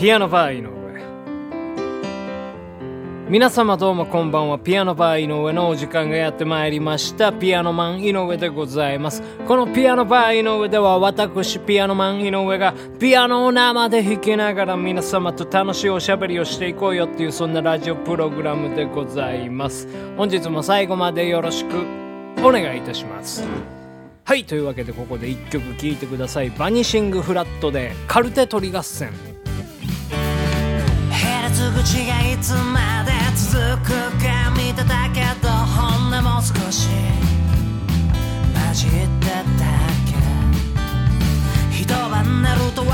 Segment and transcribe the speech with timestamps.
[0.00, 0.70] ピアノバー井上。
[3.28, 4.58] 皆様どうもこんばんは。
[4.58, 7.34] ピアノバー井上のお時間がやってまいりました。
[7.34, 9.22] ピアノマン井上でございます。
[9.46, 19.86] このピアノバー井上では私ピアノマン井上がピアノを生で弾きながら皆様と楽しいおしゃべりをしていこうよっていうそんなラジオプログラムでございます。
[20.16, 21.76] 本日も最後までよろしく
[22.42, 23.46] お願いいたします。
[24.24, 26.48] はいというわけでここで1曲聴いてください。
[26.48, 29.10] バニシングフラットでカルテ取り合戦。
[31.72, 33.92] 口がいつまで続く
[34.22, 36.88] か見てたけど本音も少し
[38.54, 39.26] 混じって
[39.58, 39.64] た
[40.06, 40.12] け
[41.72, 42.90] 一晩寝ると忘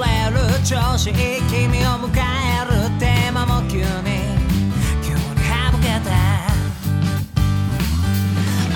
[0.00, 3.84] れる調子いい君を迎えるテーマも急に
[5.02, 6.10] 急に省けた。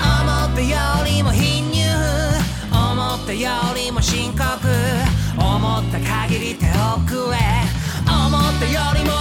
[0.03, 1.81] 思ったよりも貧乳
[2.71, 4.43] 思ったよりも深刻。
[5.37, 7.37] 思った限り手遅れ。
[8.07, 9.14] 思ったよりも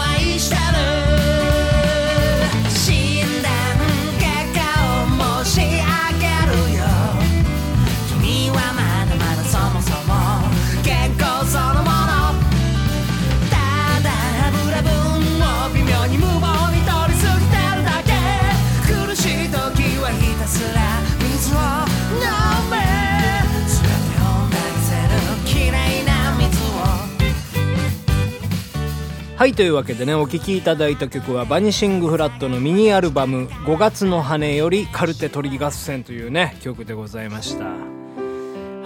[29.44, 37.66] はいというわけでねお聴きいただいた曲はバニシングフラットのミニアルバム「5月の羽」より「カルテ取り合戦」というね曲でございました。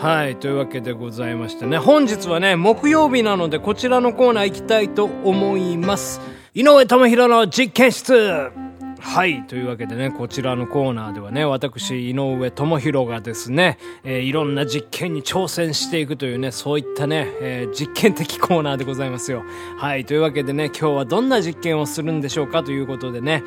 [0.05, 6.21] はいというわけでございましてね本日はね木曜日なのでこちらのコーナー行きたいと思います。
[6.55, 8.68] 井上智弘の実験室。
[9.09, 9.43] はい。
[9.45, 19.45] というわけでね、こちらのコーナーではね、私、井上智弘がですね、えーいろんな実験に挑戦していくというね、そういったね、えー実験的コーナーでございますよ。
[19.79, 20.05] はい。
[20.05, 23.43] というわけでね、今日はどんな実験をするんでしょうかということでね、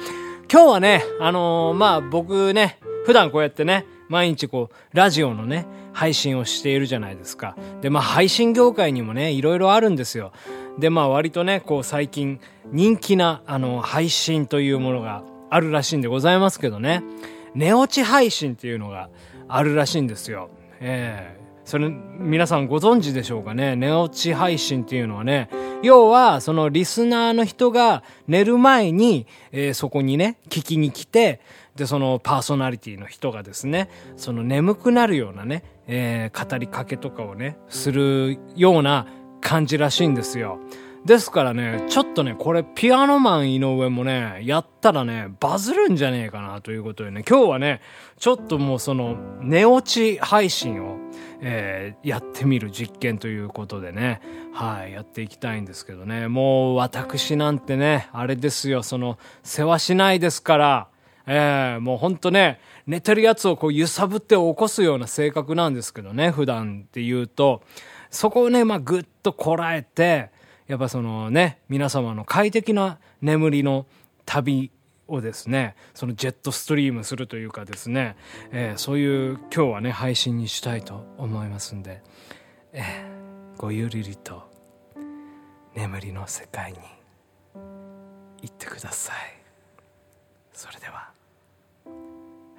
[0.51, 7.55] 今日はね、あのーまあ、僕ね、普段こうやってね、毎日こう、ラジオのね、配信をしているじゃないですか。
[7.81, 10.31] で、まあ、配信業界にもね、いろいろあるんですよ。
[10.79, 12.39] で、まあ、割とね、こう、最近、
[12.71, 17.03] 人気な、あの、配信というものがあるらしいんでございますけどね。
[17.53, 19.09] 寝落ち配信っていうのが
[19.47, 20.49] あるらしいんですよ。
[20.79, 23.75] ええそれ、皆さんご存知でしょうかね？
[23.75, 25.49] 寝落ち配信っていうのはね、
[25.83, 31.39] 要は、そのリスナーの人が寝る前に、えーそこにね、聞きに来て、
[31.75, 39.05] で、そのパーソナリティの人がですね、その眠くなるようなね、えー語りかけとかをね、するような
[39.39, 40.59] 感じらしいんですよ。
[41.05, 47.81] ですからね、ちょっとね、これピアノマン井上もね、やったらね、バズるんじゃねえかなということでね、今日はね、
[48.19, 50.99] ちょっともうその、寝落ち配信を、
[51.41, 54.21] えーやってみる実験ということでね、
[54.53, 60.87] はい、やっていきたいんですけどね、もう私なんてね、あれですよ、その、世話しないですから、
[61.25, 67.61] ええもうほんとね、寝てるやつをこう揺さぶって起こすような性格なんですけどね、普段って言うと、
[68.09, 70.30] そこをね、まあぐっとこらえて、
[70.71, 73.85] やっぱそのね、皆様の快適な眠りの
[74.25, 74.71] 旅
[75.05, 78.15] をですね、そのジェットストリームするというかですね、
[78.53, 82.01] えーそういう今日はね、配信にしたいと思いますんで、
[82.71, 84.49] えーごゆるりと
[85.75, 86.77] 眠りの世界に
[88.41, 89.15] 行ってください。
[90.53, 91.11] それでは、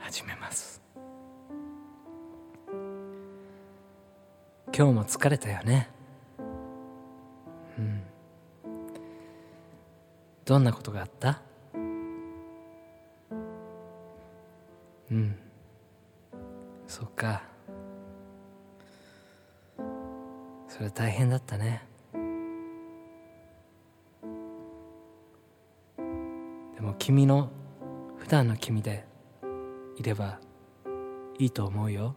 [0.01, 0.83] 始めます。
[4.77, 5.92] 今日も疲れたよね。
[7.79, 8.03] うん。
[10.45, 11.41] どんなことがあった？
[15.11, 15.37] うん。
[16.87, 17.43] そっか。
[20.69, 21.87] それ大変だったね。
[26.75, 27.51] でも君の
[28.19, 29.07] 普段の君で
[29.97, 30.41] いれば
[31.39, 32.17] いいと思うよ。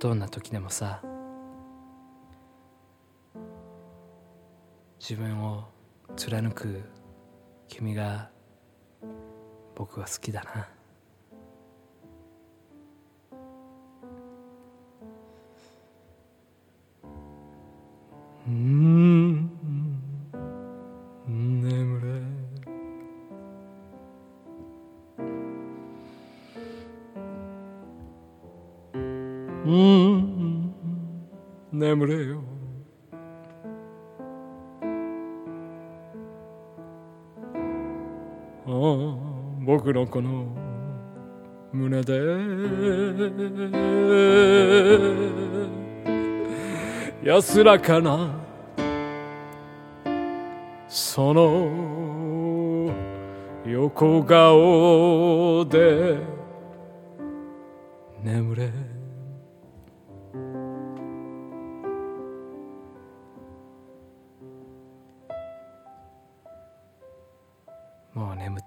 [0.00, 1.02] どんな時でもさ
[5.00, 5.64] 自分を
[6.14, 6.82] 貫く
[7.66, 8.30] 君が
[9.74, 10.77] 僕は好きだな。
[29.66, 30.74] ーん。
[31.72, 32.40] 眠れよ。
[38.66, 38.74] ああ
[39.64, 40.46] 僕のこの
[41.72, 42.18] 胸で
[47.22, 48.34] 安らかな
[50.88, 52.90] その
[53.66, 56.16] 横顔で
[58.22, 58.87] 眠れ。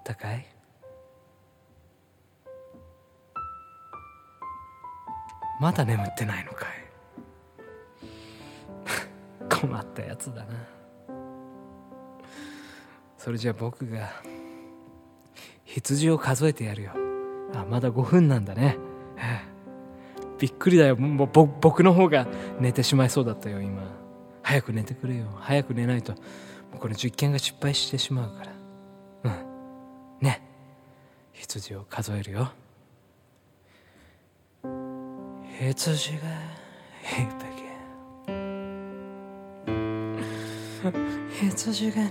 [0.02, 0.44] ったかい？
[5.60, 6.68] まだ眠ってないのかい？
[9.60, 10.54] 困ったやつだな。
[13.16, 14.10] それじゃあ僕が
[15.64, 16.90] 羊を数えてやるよ。
[17.54, 18.76] あまだ5分なんだね。
[20.40, 20.96] びっくりだよ。
[20.96, 22.26] もうぼ僕の方が
[22.58, 23.82] 寝てしまいそうだったよ今。
[24.42, 25.26] 早く寝てくれよ。
[25.36, 26.14] 早く寝ないと。
[26.14, 26.18] も
[26.74, 28.61] うこの実験が失敗してしまうから。
[31.42, 32.52] 羊を数えるよ。
[35.58, 36.22] 羊が
[37.02, 37.62] 一匹。
[41.40, 42.10] 羊が二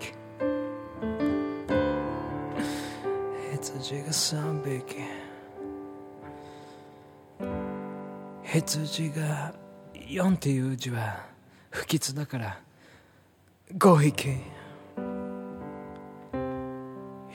[0.00, 0.14] 匹。
[3.52, 4.96] 羊が三匹。
[8.42, 9.54] 羊が
[9.94, 11.24] 4っていう字は
[11.70, 12.60] 不吉だから
[13.76, 14.53] 5匹。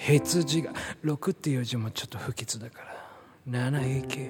[0.09, 0.73] 羊が
[1.03, 2.81] 6っていう字もちょっと不吉だか
[3.47, 3.69] ら。
[3.71, 4.29] 7匹。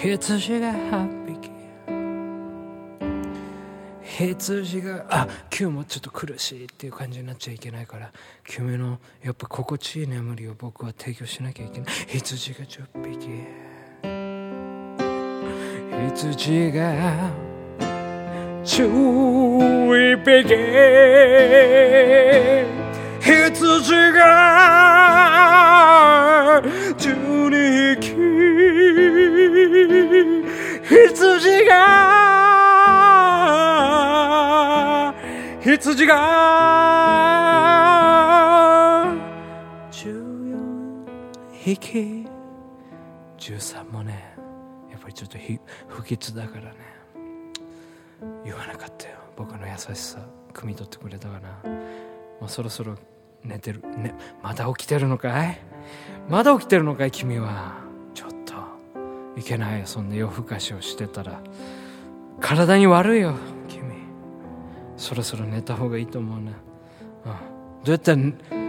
[0.00, 1.50] 羊が8匹。
[4.02, 8.12] 羊があ9もちょっと苦しいっていう感じになっちゃいけないから。
[8.48, 11.94] 9目のやっぱ心地いい眠りを僕は提供しなきゃいけない。
[12.08, 13.28] 羊が10匹。
[16.16, 17.43] 羊が
[18.64, 20.56] 11匹
[23.20, 24.22] 羊が
[26.96, 28.14] 12匹。
[30.88, 31.74] 羊が
[35.62, 36.14] 羊が
[39.90, 41.04] 14
[41.52, 42.26] 匹。
[43.38, 44.34] 13もね
[44.90, 45.36] やっぱりちょっと
[45.86, 46.83] 不吉だからね。
[48.44, 49.16] 言わなかったよ。
[49.36, 50.18] 僕の優しさ
[50.52, 51.70] 汲み取ってくれたかな。
[52.40, 52.96] もうそろそろ
[53.42, 53.80] 寝てる。
[53.96, 55.60] ねまだ起きてるのかい？
[56.28, 57.74] まだ起きてるのかい君は。
[58.14, 58.54] ちょっと。
[59.36, 59.86] いけないよ。
[59.86, 61.40] そんな夜更かしをしてたら。
[62.40, 63.34] 体に悪いよ
[63.68, 63.82] 君。
[64.96, 66.56] そろそろ寝た方がいいと思うな、うん、ど
[67.86, 68.22] うやったら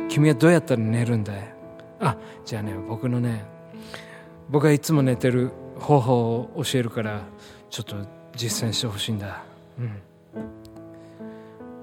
[0.09, 1.55] 君はどうやったら寝るんだい？
[1.99, 3.45] あじゃあね僕のね
[4.49, 7.21] 僕がいつも寝てる方法を教えるから
[7.69, 7.95] ちょっと
[8.35, 9.43] 実践してほしいんだ。
[9.79, 10.01] うん。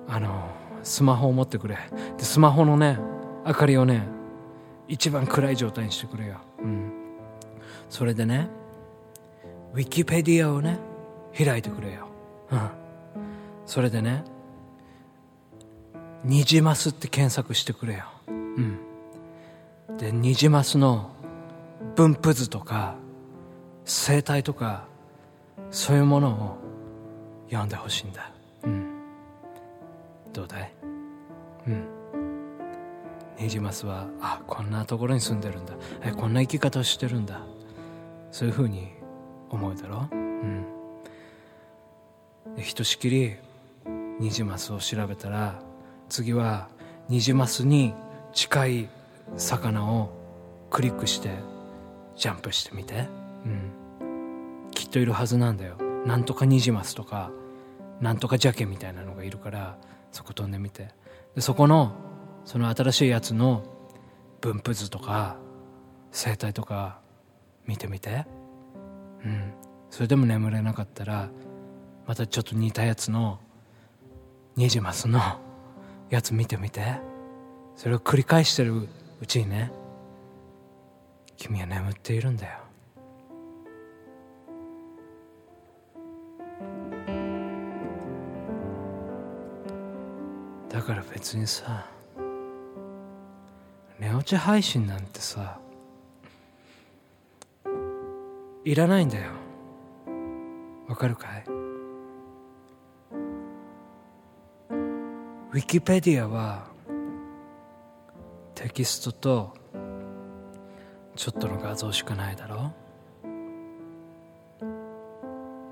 [0.08, 0.50] あの
[0.82, 1.78] スマホを持ってくれ。
[2.18, 2.98] でスマホのね
[3.46, 4.06] 明かりをね
[4.88, 6.92] 一番暗い状態にしてくれよ、うん、
[7.88, 8.48] それでね
[9.72, 10.78] ウィキペディアをね
[11.36, 12.08] 開いてくれよ、
[12.50, 12.70] うん、
[13.64, 14.24] それでね
[16.24, 18.78] 「ニジマス」って検索してくれよ、うん、
[19.96, 21.10] でニジマスの
[21.96, 22.96] 分布図とか
[23.84, 24.84] 生態とか
[25.72, 26.58] そういうものを
[27.48, 28.30] 読んでほしいんだ、
[28.62, 29.00] うん、
[30.32, 30.72] どうだい？
[31.66, 31.86] うん。
[33.38, 35.72] ニジマスはあこんなところに住んでるんだ。
[36.04, 37.40] えこんな生き方をしてるんだ。
[38.30, 38.92] そういうふうに
[39.50, 40.08] 思うだろ？
[40.12, 40.66] ううん
[42.58, 43.36] ひとしきり
[44.20, 45.58] ニジマスを調べたら
[46.10, 46.68] 次は
[47.08, 47.94] ニジマスに
[48.34, 48.88] 近い
[49.38, 50.12] 魚を
[50.70, 51.30] クリックして
[52.14, 53.08] ジャンプしてみて。
[53.46, 53.81] うん。
[54.92, 55.76] といるはずなんだよ。
[56.06, 57.32] なんとかニジマスとか
[58.00, 59.76] なんとかジャケみたいなのがいるから
[60.12, 60.88] そこ飛んでみて。
[61.34, 61.92] でそこの
[62.44, 63.64] その新しいやつの
[64.40, 65.36] 分布図とか
[66.10, 67.00] 生態とか
[67.66, 68.26] 見てみて。
[69.24, 69.52] うん。
[69.90, 71.28] それでも眠れなかったら
[72.06, 73.40] またちょっと似たやつの
[74.56, 75.20] ニジマスの
[76.10, 77.00] やつ見てみて。
[77.76, 78.88] それを繰り返してる
[79.20, 79.72] うちにね
[81.36, 82.61] 君は眠っているんだよ。
[90.82, 91.86] だから別にさ
[94.00, 95.60] 寝落ち配信なんてさ
[98.64, 99.30] いらないんだよ。
[100.88, 101.44] わかるかい？
[105.52, 106.66] ウィキペディアは
[108.56, 109.54] テキストと
[111.14, 112.72] ちょっとの画像しかないだろ。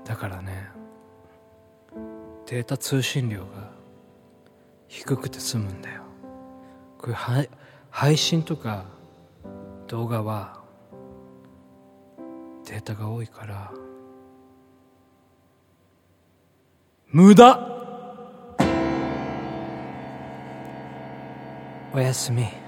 [0.05, 0.69] だからね
[2.45, 3.80] データ通信量が
[4.91, 6.01] 低くて済むんだよ。
[6.97, 7.07] こ
[7.89, 8.83] 配信とか
[9.87, 10.59] 動画は
[12.65, 13.71] データが多いから。
[17.07, 17.57] 無駄。
[21.93, 22.60] おやすみ。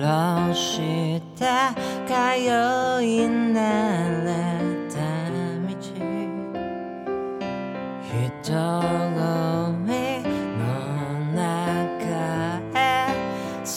[0.00, 1.74] 色した
[2.06, 2.14] 通
[3.04, 3.52] い慣
[4.24, 4.32] れ
[4.88, 4.96] た
[5.68, 5.76] 道。
[8.08, 8.52] 人
[9.14, 9.90] 混み
[10.56, 10.62] の
[11.34, 11.42] 中
[12.74, 12.78] へ
[13.62, 13.76] 吸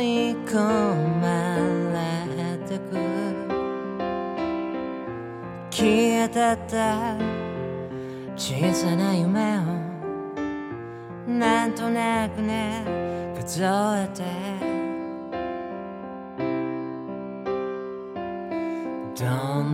[0.00, 0.54] い込
[1.20, 1.24] ま
[2.36, 2.94] れてく。
[5.68, 5.82] 消
[6.24, 7.16] えてった
[8.36, 9.62] 小さな夢を
[11.26, 12.84] なんとなくね
[13.34, 14.85] 数えて。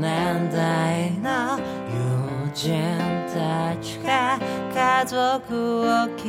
[0.01, 2.73] 年代の友人
[3.33, 4.39] たちが
[4.75, 6.29] 家族を築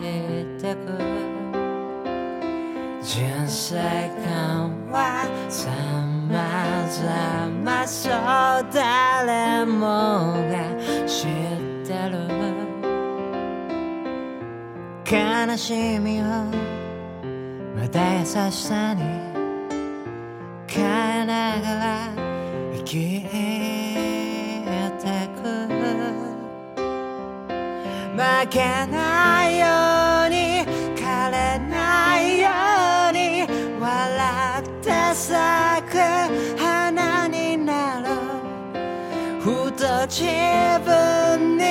[0.00, 0.06] い
[0.60, 0.86] てく。
[3.00, 3.76] 人生
[4.24, 8.12] 観は様々そう
[8.72, 11.28] 誰もが知っ
[11.86, 12.28] てる。
[15.10, 16.24] 悲しみを
[17.74, 19.27] また優しさに
[22.88, 23.28] 生きて
[25.36, 25.44] く
[28.16, 29.66] 負けないよ
[30.24, 30.64] うに
[30.96, 32.48] 枯れないよ
[33.10, 33.46] うに
[33.78, 35.98] 笑って咲く
[36.58, 38.06] 花になる
[39.38, 40.24] ふと自
[40.82, 41.62] 分に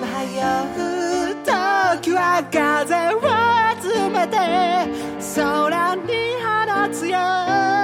[0.00, 3.20] 迷う時は風を
[3.82, 4.38] 集めて
[5.36, 6.08] 空に
[6.42, 7.83] 放つよ。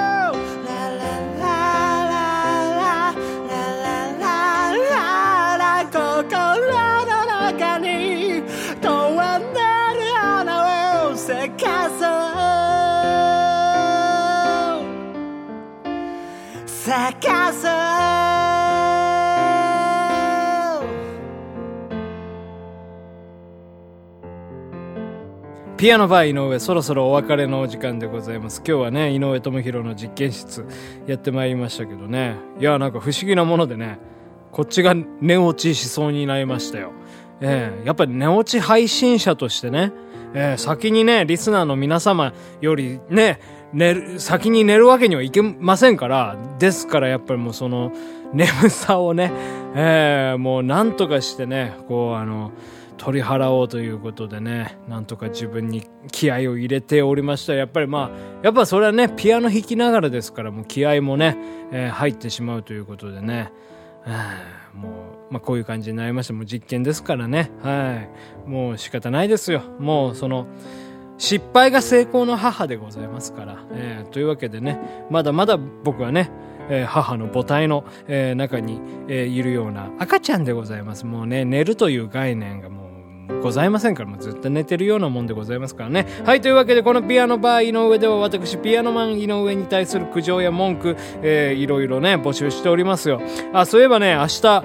[16.91, 17.71] そう咲かそう
[25.77, 28.59] ピアノバー井上そろそろお別れのお時間でございます。
[28.67, 30.67] 今日はね井上智弘の実験室
[31.07, 32.35] やってまいりましたけどね。
[32.59, 33.99] いやなんか不思議なものでね
[34.51, 36.91] こっちが寝落ちしそうになりましたよ。
[37.41, 39.93] ええやっぱり寝落ち配信者としてね、
[40.35, 43.41] ええ先にねリスナーの皆様よりね
[43.73, 47.93] 寝る先に寝るわけにはいけませんからですからやっぱりもうその
[48.33, 49.33] 眠さをね、
[49.75, 52.53] ええもうなんとかしてねこうあの
[52.97, 57.55] 取り払おうということでねなんとか自分に気合を入れておりました。
[57.55, 58.11] やっぱりまあ
[58.45, 61.37] やっぱそれはねピアノ弾きながらですからもう気合もね、
[61.73, 63.53] えー入ってしまうということでね、
[64.05, 64.89] はあも
[65.31, 66.33] う、まあ、こういう感じになりました。
[66.33, 67.51] もう実験ですからね。
[67.63, 68.07] は
[68.47, 68.49] い。
[68.49, 69.63] もう仕方ないですよ。
[69.79, 70.47] もうその
[71.21, 76.31] 失敗が成功の母でございますから、えーというわけでねまだまだ僕はね
[76.71, 81.05] えー母の母体の、えー中に、えいるような赤ちゃんでございます。
[81.05, 82.89] もうね、寝るという概念がも
[83.29, 86.07] うございませんから、もうずっと寝てるようなもんでございますからね。
[86.25, 93.21] はい、というわけで、このピアノバー井上では私、ピアノマン井上に対する苦情や文句、えーいろいろね、募集しておりますよ。
[93.53, 94.65] あ、そういえばね、明日、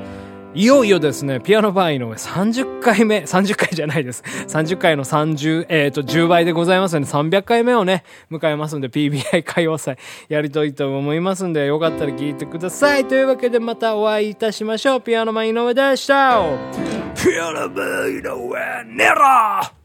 [0.55, 4.23] いよいよですね、ピアノバー井上30回目、30回じゃないです。
[4.47, 9.97] 30回の30、えっ、と、10倍でございますので、300回目をね、迎えますんで、PBI 歌謡祭
[10.29, 13.03] やりといと思いますんで、よかったら聞いてください。
[13.03, 15.01] というわけで、またお会いいたしましょう。
[15.01, 16.41] ピアノマン井上でした。
[17.21, 19.84] ピアノマン井上、ネロ